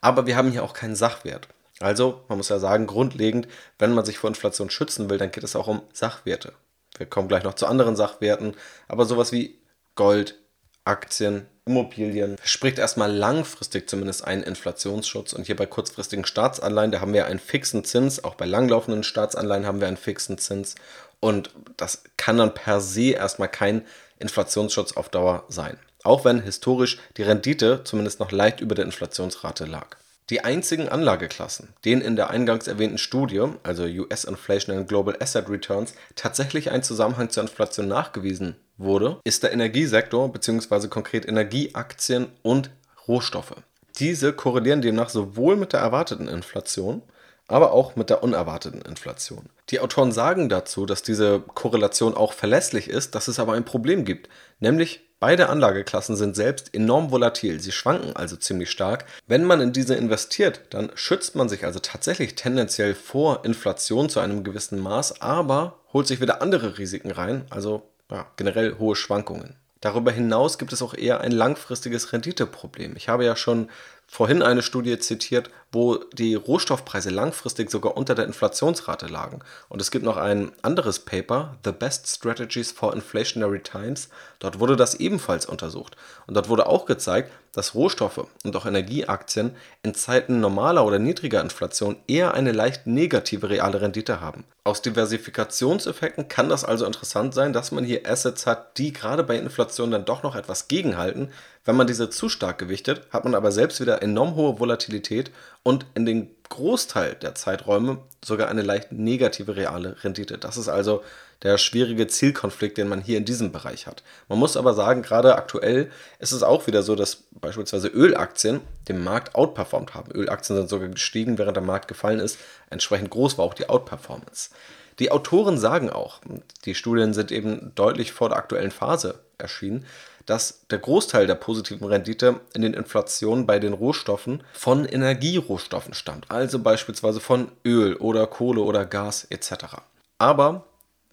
[0.00, 1.48] Aber wir haben hier auch keinen Sachwert.
[1.80, 5.44] Also, man muss ja sagen, grundlegend, wenn man sich vor Inflation schützen will, dann geht
[5.44, 6.52] es auch um Sachwerte.
[6.96, 8.54] Wir kommen gleich noch zu anderen Sachwerten,
[8.88, 9.58] aber sowas wie
[9.94, 10.38] Gold,
[10.84, 15.32] Aktien, Immobilien verspricht erstmal langfristig zumindest einen Inflationsschutz.
[15.32, 18.24] Und hier bei kurzfristigen Staatsanleihen, da haben wir einen fixen Zins.
[18.24, 20.74] Auch bei langlaufenden Staatsanleihen haben wir einen fixen Zins.
[21.20, 23.86] Und das kann dann per se erstmal kein
[24.18, 25.78] Inflationsschutz auf Dauer sein.
[26.02, 29.96] Auch wenn historisch die Rendite zumindest noch leicht über der Inflationsrate lag.
[30.32, 35.50] Die einzigen Anlageklassen, denen in der eingangs erwähnten Studie, also US Inflation and Global Asset
[35.50, 40.88] Returns, tatsächlich ein Zusammenhang zur Inflation nachgewiesen wurde, ist der Energiesektor bzw.
[40.88, 42.70] konkret Energieaktien und
[43.06, 43.56] Rohstoffe.
[43.98, 47.02] Diese korrelieren demnach sowohl mit der erwarteten Inflation,
[47.46, 49.50] aber auch mit der unerwarteten Inflation.
[49.68, 54.06] Die Autoren sagen dazu, dass diese Korrelation auch verlässlich ist, dass es aber ein Problem
[54.06, 59.04] gibt, nämlich Beide Anlageklassen sind selbst enorm volatil, sie schwanken also ziemlich stark.
[59.28, 64.18] Wenn man in diese investiert, dann schützt man sich also tatsächlich tendenziell vor Inflation zu
[64.18, 69.54] einem gewissen Maß, aber holt sich wieder andere Risiken rein, also ja, generell hohe Schwankungen.
[69.80, 72.96] Darüber hinaus gibt es auch eher ein langfristiges Renditeproblem.
[72.96, 73.70] Ich habe ja schon
[74.08, 79.40] vorhin eine Studie zitiert, wo die Rohstoffpreise langfristig sogar unter der Inflationsrate lagen.
[79.70, 84.10] Und es gibt noch ein anderes Paper, The Best Strategies for Inflationary Times.
[84.38, 85.96] Dort wurde das ebenfalls untersucht.
[86.26, 91.40] Und dort wurde auch gezeigt, dass Rohstoffe und auch Energieaktien in Zeiten normaler oder niedriger
[91.40, 94.44] Inflation eher eine leicht negative reale Rendite haben.
[94.64, 99.36] Aus Diversifikationseffekten kann das also interessant sein, dass man hier Assets hat, die gerade bei
[99.36, 101.30] Inflation dann doch noch etwas gegenhalten,
[101.64, 105.30] wenn man diese zu stark gewichtet, hat man aber selbst wieder enorm hohe Volatilität
[105.62, 110.36] und in den Großteil der Zeiträume sogar eine leicht negative reale Rendite.
[110.36, 111.02] Das ist also
[111.42, 114.02] der schwierige Zielkonflikt, den man hier in diesem Bereich hat.
[114.28, 119.02] Man muss aber sagen, gerade aktuell ist es auch wieder so, dass beispielsweise Ölaktien den
[119.02, 120.12] Markt outperformt haben.
[120.12, 122.38] Ölaktien sind sogar gestiegen, während der Markt gefallen ist.
[122.70, 124.50] Entsprechend groß war auch die Outperformance.
[124.98, 126.20] Die Autoren sagen auch,
[126.64, 129.86] die Studien sind eben deutlich vor der aktuellen Phase erschienen,
[130.26, 136.30] dass der Großteil der positiven Rendite in den Inflationen bei den Rohstoffen von Energierohstoffen stammt,
[136.30, 139.76] also beispielsweise von Öl oder Kohle oder Gas etc.
[140.18, 140.64] Aber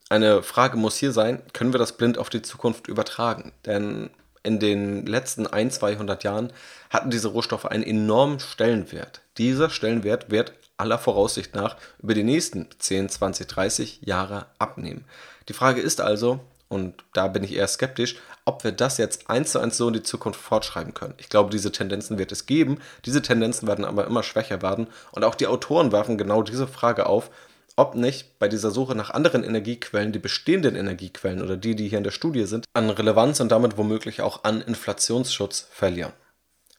[0.09, 3.51] eine Frage muss hier sein, können wir das blind auf die Zukunft übertragen?
[3.65, 4.09] Denn
[4.43, 6.53] in den letzten 1, 200 Jahren
[6.89, 9.21] hatten diese Rohstoffe einen enormen Stellenwert.
[9.37, 15.05] Dieser Stellenwert wird aller Voraussicht nach über die nächsten 10, 20, 30 Jahre abnehmen.
[15.49, 19.51] Die Frage ist also, und da bin ich eher skeptisch, ob wir das jetzt eins
[19.51, 21.15] zu eins so in die Zukunft fortschreiben können.
[21.17, 22.79] Ich glaube, diese Tendenzen wird es geben.
[23.05, 24.87] Diese Tendenzen werden aber immer schwächer werden.
[25.11, 27.31] Und auch die Autoren werfen genau diese Frage auf,
[27.75, 31.97] ob nicht bei dieser Suche nach anderen Energiequellen die bestehenden Energiequellen oder die, die hier
[31.97, 36.13] in der Studie sind, an Relevanz und damit womöglich auch an Inflationsschutz verlieren.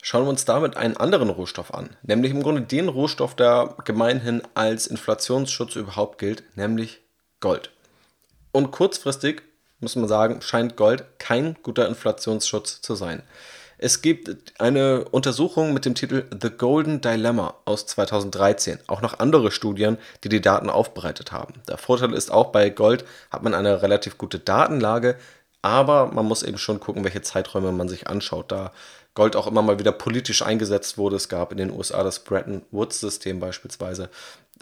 [0.02, 4.42] Schauen wir uns damit einen anderen Rohstoff an, nämlich im Grunde den Rohstoff, der gemeinhin
[4.54, 7.00] als Inflationsschutz überhaupt gilt, nämlich
[7.40, 7.70] Gold.
[8.52, 9.42] Und kurzfristig
[9.80, 13.22] muss man sagen, scheint Gold kein guter Inflationsschutz zu sein.
[13.82, 18.78] Es gibt eine Untersuchung mit dem Titel The Golden Dilemma aus 2013.
[18.88, 21.54] Auch noch andere Studien, die die Daten aufbereitet haben.
[21.66, 25.16] Der Vorteil ist auch, bei Gold hat man eine relativ gute Datenlage,
[25.62, 28.72] aber man muss eben schon gucken, welche Zeiträume man sich anschaut, da
[29.14, 31.16] Gold auch immer mal wieder politisch eingesetzt wurde.
[31.16, 34.08] Es gab in den USA das Bretton Woods-System beispielsweise.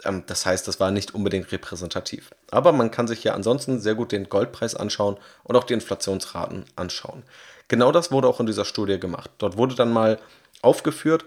[0.03, 2.31] Ähm, das heißt, das war nicht unbedingt repräsentativ.
[2.51, 6.65] Aber man kann sich ja ansonsten sehr gut den Goldpreis anschauen und auch die Inflationsraten
[6.75, 7.23] anschauen.
[7.67, 9.29] Genau das wurde auch in dieser Studie gemacht.
[9.37, 10.19] Dort wurde dann mal
[10.61, 11.25] aufgeführt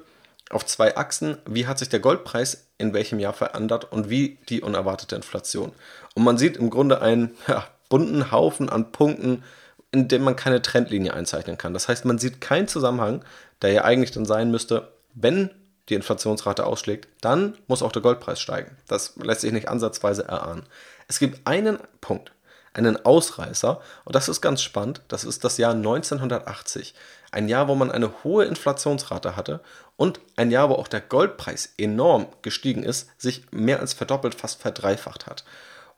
[0.51, 4.61] auf zwei Achsen, wie hat sich der Goldpreis in welchem Jahr verändert und wie die
[4.61, 5.73] unerwartete Inflation.
[6.15, 9.45] Und man sieht im Grunde einen ja, bunten Haufen an Punkten,
[9.93, 11.75] in dem man keine Trendlinie einzeichnen kann.
[11.75, 13.25] Das heißt, man sieht keinen Zusammenhang,
[13.63, 15.51] der ja eigentlich dann sein müsste, wenn
[15.89, 18.77] die Inflationsrate ausschlägt, dann muss auch der Goldpreis steigen.
[18.89, 20.65] Das lässt sich nicht ansatzweise erahnen.
[21.09, 22.33] Es gibt einen Punkt,
[22.73, 26.95] einen Ausreißer, und das ist ganz spannend, das ist das Jahr 1980.
[27.31, 29.61] Ein Jahr, wo man eine hohe Inflationsrate hatte
[29.97, 34.61] und ein Jahr, wo auch der Goldpreis enorm gestiegen ist, sich mehr als verdoppelt, fast
[34.61, 35.45] verdreifacht hat.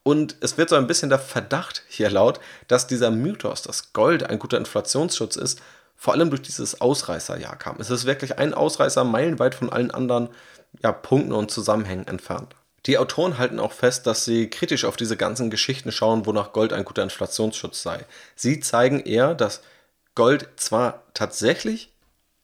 [0.02, 4.22] Und es wird so ein bisschen der Verdacht hier laut, dass dieser Mythos, dass Gold
[4.22, 5.62] ein guter Inflationsschutz ist,
[5.96, 7.76] vor allem durch dieses Ausreißerjahr kam.
[7.78, 10.28] Es ist wirklich ein Ausreißer meilenweit von allen anderen
[10.82, 12.54] ja, Punkten und Zusammenhängen entfernt.
[12.86, 16.72] Die Autoren halten auch fest, dass sie kritisch auf diese ganzen Geschichten schauen, wonach Gold
[16.72, 18.04] ein guter Inflationsschutz sei.
[18.36, 19.62] Sie zeigen eher, dass
[20.14, 21.92] Gold zwar tatsächlich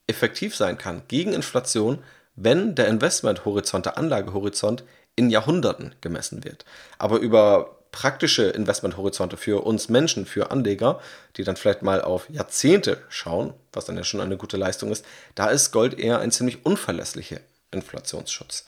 [0.07, 2.03] effektiv sein kann gegen Inflation,
[2.37, 4.85] wenn der Investmenthorizont, der Anlagehorizont
[5.15, 6.65] in Jahrhunderten gemessen wird.
[6.99, 11.01] Aber über praktische Investmenthorizonte für uns Menschen, für Anleger,
[11.37, 15.05] die dann vielleicht mal auf Jahrzehnte schauen, was dann ja schon eine gute Leistung ist,
[15.35, 18.65] da ist Gold eher ein ziemlich unverlässlicher Inflationsschutz.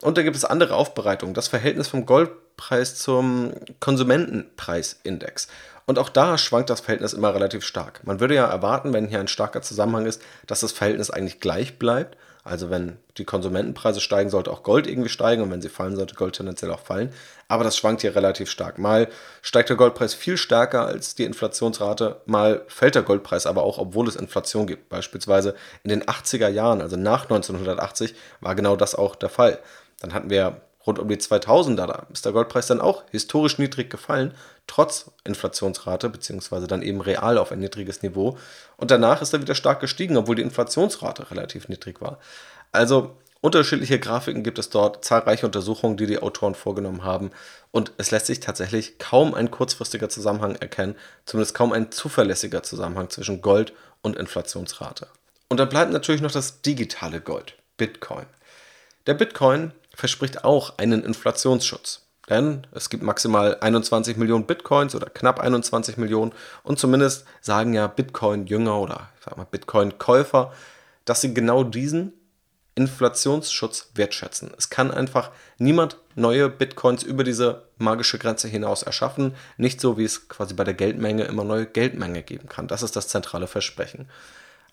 [0.00, 5.48] Und da gibt es andere Aufbereitungen, das Verhältnis vom Goldpreis zum Konsumentenpreisindex.
[5.86, 8.00] Und auch da schwankt das Verhältnis immer relativ stark.
[8.04, 11.78] Man würde ja erwarten, wenn hier ein starker Zusammenhang ist, dass das Verhältnis eigentlich gleich
[11.78, 12.16] bleibt.
[12.44, 16.16] Also wenn die Konsumentenpreise steigen, sollte auch Gold irgendwie steigen und wenn sie fallen, sollte
[16.16, 17.10] Gold tendenziell auch fallen.
[17.46, 18.78] Aber das schwankt hier relativ stark.
[18.78, 19.08] Mal
[19.42, 24.08] steigt der Goldpreis viel stärker als die Inflationsrate, mal fällt der Goldpreis aber auch, obwohl
[24.08, 24.88] es Inflation gibt.
[24.88, 29.60] Beispielsweise in den 80er Jahren, also nach 1980, war genau das auch der Fall.
[30.00, 33.88] Dann hatten wir rund um die 2000er, da ist der Goldpreis dann auch historisch niedrig
[33.88, 34.34] gefallen,
[34.66, 38.38] trotz Inflationsrate, beziehungsweise dann eben real auf ein niedriges Niveau.
[38.76, 42.18] Und danach ist er wieder stark gestiegen, obwohl die Inflationsrate relativ niedrig war.
[42.70, 47.30] Also unterschiedliche Grafiken gibt es dort, zahlreiche Untersuchungen, die die Autoren vorgenommen haben.
[47.70, 50.96] Und es lässt sich tatsächlich kaum ein kurzfristiger Zusammenhang erkennen,
[51.26, 55.08] zumindest kaum ein zuverlässiger Zusammenhang zwischen Gold und Inflationsrate.
[55.48, 58.26] Und dann bleibt natürlich noch das digitale Gold, Bitcoin.
[59.06, 62.01] Der Bitcoin verspricht auch einen Inflationsschutz.
[62.28, 66.32] Denn es gibt maximal 21 Millionen Bitcoins oder knapp 21 Millionen
[66.62, 69.08] und zumindest sagen ja Bitcoin-Jünger oder
[69.50, 70.52] Bitcoin-Käufer,
[71.04, 72.12] dass sie genau diesen
[72.74, 74.52] Inflationsschutz wertschätzen.
[74.56, 80.04] Es kann einfach niemand neue Bitcoins über diese magische Grenze hinaus erschaffen, nicht so wie
[80.04, 82.68] es quasi bei der Geldmenge immer neue Geldmenge geben kann.
[82.68, 84.08] Das ist das zentrale Versprechen.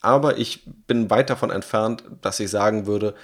[0.02, 3.16] Aber ich bin weit davon entfernt, dass ich sagen würde,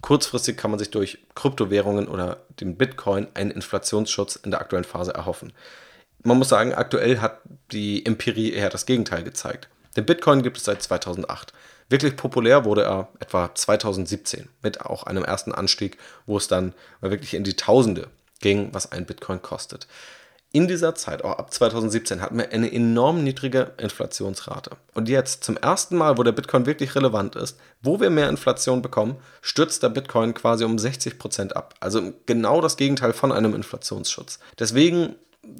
[0.00, 5.12] Kurzfristig kann man sich durch Kryptowährungen oder den Bitcoin einen Inflationsschutz in der aktuellen Phase
[5.12, 5.52] erhoffen.
[6.22, 7.40] Man muss sagen, aktuell hat
[7.72, 9.68] die Empirie eher das Gegenteil gezeigt.
[9.96, 11.52] Den Bitcoin gibt es seit 2008.
[11.88, 17.34] Wirklich populär wurde er etwa 2017 mit auch einem ersten Anstieg, wo es dann wirklich
[17.34, 18.08] in die Tausende
[18.40, 19.88] ging, was ein Bitcoin kostet.
[20.50, 24.70] In dieser Zeit, auch ab 2017, hatten wir eine enorm niedrige Inflationsrate.
[24.94, 28.80] Und jetzt, zum ersten Mal, wo der Bitcoin wirklich relevant ist, wo wir mehr Inflation
[28.80, 31.74] bekommen, stürzt der Bitcoin quasi um 60% ab.
[31.80, 34.38] Also genau das Gegenteil von einem Inflationsschutz.
[34.58, 35.16] Deswegen,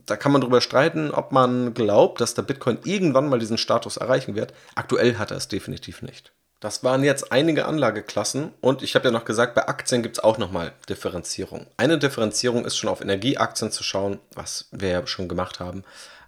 [0.06, 3.98] da kann man darüber streiten, ob man glaubt, dass der Bitcoin irgendwann mal diesen Status
[3.98, 4.54] erreichen wird.
[4.74, 6.32] Aktuell hat er es definitiv nicht.
[6.60, 10.24] Das waren jetzt einige Anlageklassen und ich habe ja noch gesagt, bei Aktien gibt es
[10.24, 11.66] auch nochmal Differenzierung.
[11.76, 15.84] Eine Differenzierung ist schon auf Energieaktien zu schauen, was wir ja schon gemacht haben.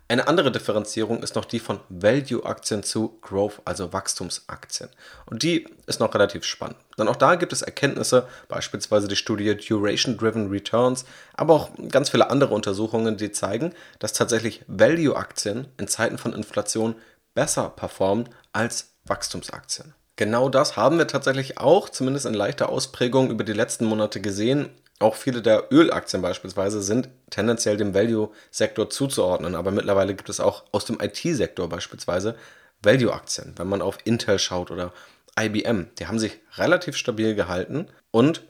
[0.06, 4.90] Eine andere Differenzierung ist noch die von Value-Aktien zu Growth, also Wachstumsaktien.
[5.26, 6.78] Und die ist noch relativ spannend.
[6.98, 12.28] Denn auch da gibt es Erkenntnisse, beispielsweise die Studie Duration-Driven Returns, aber auch ganz viele
[12.28, 16.96] andere Untersuchungen, die zeigen, dass tatsächlich Value-Aktien in Zeiten von Inflation
[17.34, 19.94] besser performen als Wachstumsaktien.
[20.20, 24.68] Genau das haben wir tatsächlich auch, zumindest in leichter Ausprägung, über die letzten Monate gesehen.
[24.98, 30.64] Auch viele der Ölaktien beispielsweise sind tendenziell dem Value-Sektor zuzuordnen, aber mittlerweile gibt es auch
[30.72, 32.36] aus dem IT-Sektor beispielsweise
[32.82, 33.54] Value-Aktien.
[33.56, 34.92] Wenn man auf Intel schaut oder
[35.40, 38.42] IBM, die haben sich relativ stabil gehalten und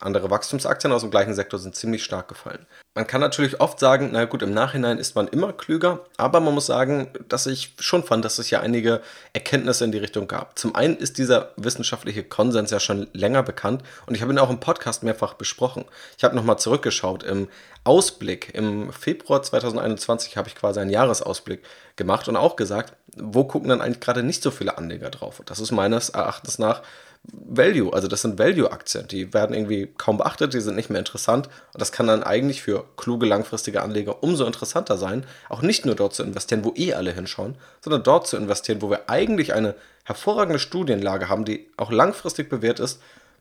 [0.00, 2.66] andere Wachstumsaktien aus dem gleichen Sektor sind ziemlich stark gefallen.
[2.94, 6.54] Man kann natürlich oft sagen, na gut, im Nachhinein ist man immer klüger, aber man
[6.54, 10.58] muss sagen, dass ich schon fand, dass es ja einige Erkenntnisse in die Richtung gab.
[10.58, 14.50] Zum einen ist dieser wissenschaftliche Konsens ja schon länger bekannt und ich habe ihn auch
[14.50, 15.84] im Podcast mehrfach besprochen.
[16.16, 17.22] Ich habe nochmal zurückgeschaut.
[17.22, 17.48] Im
[17.84, 21.62] Ausblick, im Februar 2021 habe ich quasi einen Jahresausblick
[21.96, 25.38] gemacht und auch gesagt, wo gucken dann eigentlich gerade nicht so viele Anleger drauf?
[25.38, 26.82] Und das ist meines Erachtens nach
[27.32, 31.48] Value, also das sind Value-Aktien, die werden irgendwie kaum beachtet, die sind nicht mehr interessant.
[31.72, 35.94] Und das kann dann eigentlich für kluge langfristige Anleger umso interessanter sein, auch nicht nur
[35.94, 39.74] dort zu investieren, wo eh alle hinschauen, sondern dort zu investieren, wo wir eigentlich eine
[40.04, 43.00] hervorragende Studienlage haben, die auch langfristig bewährt ist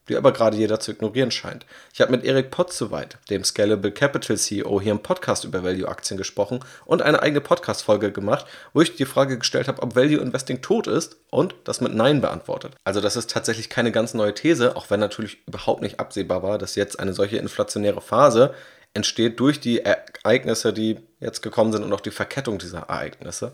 [0.10, 1.66] die aber gerade jeder zu ignorieren scheint.
[1.94, 6.60] Ich habe mit Erik Potzowait, dem Scalable Capital CEO, hier im Podcast über Value-Aktien gesprochen
[6.86, 10.88] und eine eigene Podcast-Folge gemacht, wo ich die Frage gestellt habe, ob Value Investing tot
[10.88, 12.74] ist und das mit Nein beantwortet.
[12.84, 16.58] Also das ist tatsächlich keine ganz neue These, auch wenn natürlich überhaupt nicht absehbar war,
[16.58, 18.54] dass jetzt eine solche inflationäre Phase
[18.94, 23.54] entsteht durch die Ereignisse, die jetzt gekommen sind und auch die Verkettung dieser Ereignisse.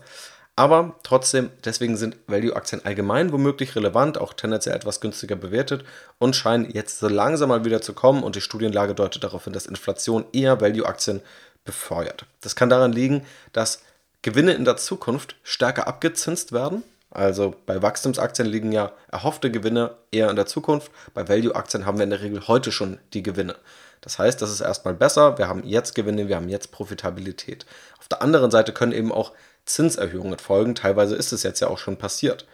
[0.54, 5.82] Aber trotzdem, deswegen sind Value-Aktien allgemein womöglich relevant, auch tendenziell etwas günstiger bewertet
[6.18, 9.54] und scheinen jetzt so langsam mal wieder zu kommen und die Studienlage deutet darauf hin,
[9.54, 11.22] dass Inflation eher Value-Aktien
[11.64, 12.26] befeuert.
[12.42, 13.82] Das kann daran liegen, dass
[14.20, 16.82] Gewinne in der Zukunft stärker abgezinst werden.
[17.10, 20.90] Also bei Wachstumsaktien liegen ja erhoffte Gewinne eher in der Zukunft.
[21.14, 23.56] Bei Value-Aktien haben wir in der Regel heute schon die Gewinne.
[24.02, 27.66] Das heißt, das ist erstmal besser, wir haben jetzt Gewinne, wir haben jetzt Profitabilität.
[27.98, 29.32] Auf der anderen Seite können eben auch
[29.64, 32.46] Zinserhöhungen folgen, teilweise ist es jetzt ja auch schon passiert.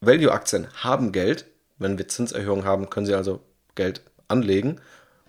[0.00, 1.46] Value-Aktien haben Geld,
[1.78, 3.40] wenn wir Zinserhöhungen haben, können sie also
[3.74, 4.80] Geld anlegen.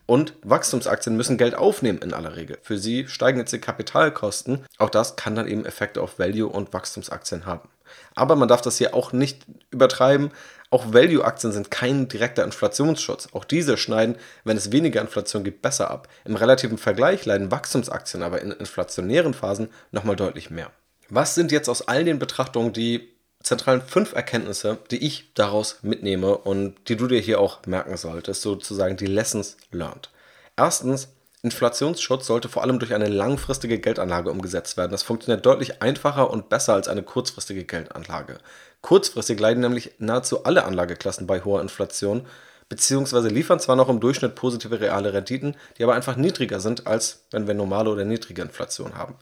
[0.05, 2.57] Und Wachstumsaktien müssen Geld aufnehmen in aller Regel.
[2.61, 4.65] Für sie steigen jetzt die Kapitalkosten.
[4.77, 7.69] Auch das kann dann eben Effekte auf Value- und Wachstumsaktien haben.
[8.13, 10.31] Aber man darf das hier auch nicht übertreiben.
[10.71, 13.29] Auch Value-Aktien sind kein direkter Inflationsschutz.
[13.31, 16.09] Auch diese schneiden, wenn es weniger Inflation gibt, besser ab.
[16.25, 20.71] Im relativen Vergleich leiden Wachstumsaktien aber in inflationären Phasen nochmal deutlich mehr.
[21.09, 23.13] Was sind jetzt aus all den Betrachtungen die
[23.43, 28.41] zentralen fünf Erkenntnisse, die ich daraus mitnehme und die du dir hier auch merken solltest,
[28.41, 30.09] sozusagen die Lessons learned.
[30.55, 31.09] Erstens,
[31.41, 34.93] Inflationsschutz sollte vor allem durch eine langfristige Geldanlage umgesetzt werden.
[34.93, 38.37] Das funktioniert deutlich einfacher und besser als eine kurzfristige Geldanlage.
[38.81, 42.25] Kurzfristig leiden nämlich nahezu alle Anlageklassen bei hoher Inflation,
[42.69, 47.25] beziehungsweise liefern zwar noch im Durchschnitt positive reale Renditen, die aber einfach niedriger sind, als
[47.31, 49.15] wenn wir normale oder niedrige Inflation haben.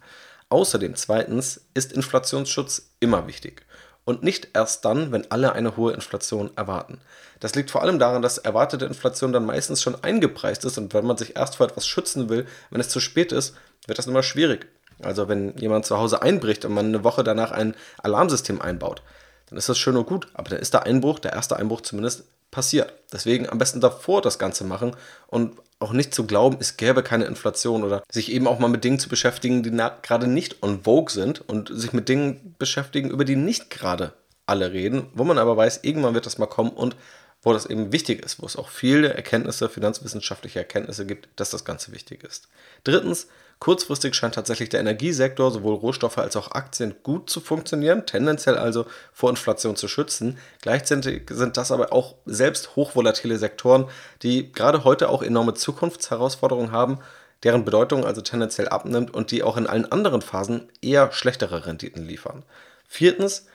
[0.52, 3.66] Außerdem zweitens ist Inflationsschutz immer wichtig
[4.04, 7.00] und nicht erst dann, wenn alle eine hohe Inflation erwarten.
[7.40, 11.06] Das liegt vor allem daran, dass erwartete Inflation dann meistens schon eingepreist ist und wenn
[11.06, 13.56] man sich erst vor etwas schützen will, wenn es zu spät ist,
[13.88, 14.68] wird das immer schwierig.
[15.02, 19.02] Also wenn jemand zu Hause einbricht und man eine Woche danach ein Alarmsystem einbaut,
[19.48, 22.26] dann ist das schön und gut, aber dann ist der Einbruch, der erste Einbruch zumindest
[22.52, 22.94] passiert.
[23.14, 27.26] Deswegen am besten davor das Ganze machen und auch nicht zu glauben, es gäbe keine
[27.26, 31.12] Inflation oder sich eben auch mal mit Dingen zu beschäftigen, die gerade nicht on vogue
[31.12, 34.14] sind und sich mit Dingen beschäftigen, über die nicht gerade
[34.46, 36.96] alle reden, wo man aber weiß, irgendwann wird das mal kommen und
[37.42, 41.66] wo das eben wichtig ist, wo es auch viele Erkenntnisse, finanzwissenschaftliche Erkenntnisse gibt, dass das
[41.66, 42.50] Ganze wichtig ist.
[42.84, 43.28] Drittens,
[43.62, 48.88] kurzfristig scheint tatsächlich der Energiesektor, sowohl Rohstoffe als auch Aktien, gut zu funktionieren, tendenziell also
[49.14, 50.40] vor Inflation zu schützen.
[50.62, 53.86] Gleichzeitig sind das aber auch selbst hochvolatile Sektoren,
[54.24, 56.98] die gerade heute auch enorme Zukunftsherausforderungen haben,
[57.44, 62.04] deren Bedeutung also tendenziell abnimmt und die auch in allen anderen Phasen eher schlechtere Renditen
[62.04, 62.44] liefern.
[62.88, 63.46] Viertens,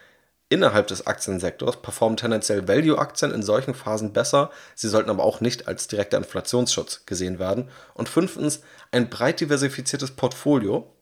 [0.49, 5.67] Innerhalb des Aktiensektors performen tendenziell Value-Aktien in solchen Phasen besser, sie sollten aber auch nicht
[5.67, 7.69] als direkter Inflationsschutz gesehen werden.
[7.95, 8.61] Und fünftens,
[8.93, 10.93] ein breit diversifiziertes Portfolio,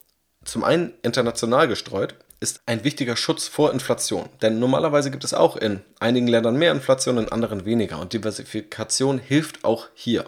[0.44, 4.28] zum einen international gestreut, ist ein wichtiger Schutz vor Inflation.
[4.40, 7.98] Denn normalerweise gibt es auch in einigen Ländern mehr Inflation, in anderen weniger.
[8.00, 10.24] Und Diversifikation hilft auch hier.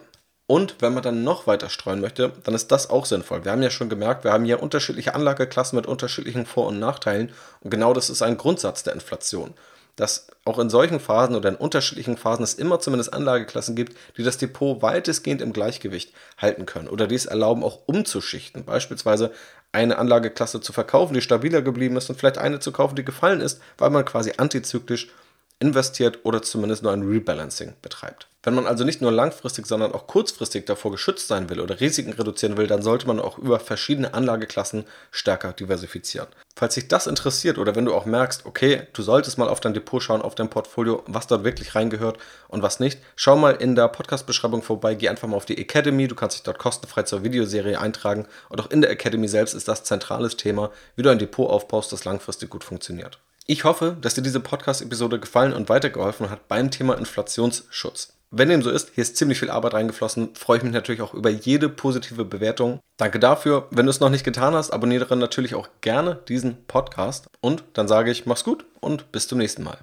[0.47, 3.45] Und wenn man dann noch weiter streuen möchte, dann ist das auch sinnvoll.
[3.45, 7.33] Wir haben ja schon gemerkt, wir haben hier unterschiedliche Anlageklassen mit unterschiedlichen Vor- und Nachteilen.
[7.63, 9.55] Und genau das ist ein Grundsatz der Inflation.
[9.97, 14.23] Dass auch in solchen Phasen oder in unterschiedlichen Phasen es immer zumindest Anlageklassen gibt, die
[14.23, 18.65] das Depot weitestgehend im Gleichgewicht halten können oder die es erlauben, auch umzuschichten.
[18.65, 19.33] Beispielsweise
[19.73, 23.41] eine Anlageklasse zu verkaufen, die stabiler geblieben ist und vielleicht eine zu kaufen, die gefallen
[23.41, 25.09] ist, weil man quasi antizyklisch
[25.59, 28.29] investiert oder zumindest nur ein Rebalancing betreibt.
[28.42, 32.12] Wenn man also nicht nur langfristig, sondern auch kurzfristig davor geschützt sein will oder Risiken
[32.12, 36.29] reduzieren will, dann sollte man auch über verschiedene Anlageklassen stärker diversifizieren.
[36.55, 39.75] Falls dich das interessiert oder wenn du auch merkst, okay, du solltest mal auf dein
[39.75, 43.75] Depot schauen, auf dein Portfolio, was dort wirklich reingehört und was nicht, schau mal in
[43.75, 47.25] der Podcast-Beschreibung vorbei, geh einfach mal auf die Academy, du kannst dich dort kostenfrei zur
[47.25, 51.19] Videoserie eintragen und auch in der Academy selbst ist das zentrales Thema, wie du ein
[51.19, 53.19] Depot aufbaust, das langfristig gut funktioniert.
[53.49, 58.15] Ich hoffe, dass dir diese Podcast-Episode gefallen und weitergeholfen hat beim Thema Inflationsschutz.
[58.33, 61.15] Wenn dem so ist, hier ist ziemlich viel Arbeit reingeflossen, freue ich mich natürlich auch
[61.15, 62.81] über jede positive Bewertung.
[62.97, 63.69] Danke dafür.
[63.71, 67.29] Wenn du es noch nicht getan hast, abonniere natürlich auch gerne diesen Podcast.
[67.41, 69.79] Und dann sage ich, mach's gut und bis zum nächsten Mal.